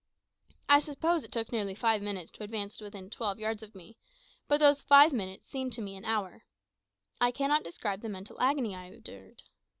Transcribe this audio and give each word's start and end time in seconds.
I 0.67 0.79
suppose 0.79 1.23
it 1.23 1.31
took 1.31 1.51
nearly 1.51 1.75
five 1.75 2.01
minutes 2.01 2.31
to 2.31 2.43
advance 2.43 2.75
to 2.77 2.85
within 2.85 3.11
twelve 3.11 3.37
yards 3.37 3.61
of 3.61 3.75
me, 3.75 3.99
but 4.47 4.57
those 4.59 4.81
five 4.81 5.13
minutes 5.13 5.47
seemed 5.47 5.73
to 5.73 5.81
me 5.83 5.95
an 5.95 6.05
hour. 6.05 6.43
I 7.19 7.29
cannot 7.29 7.63
describe 7.63 8.01
the 8.01 8.09
mental 8.09 8.41
agony 8.41 8.75
I 8.75 8.85
endured. 8.87 9.43